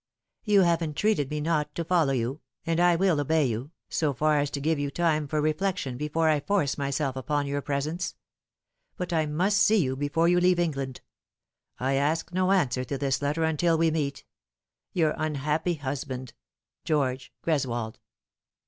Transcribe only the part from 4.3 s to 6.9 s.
as to give you time for reflection before I force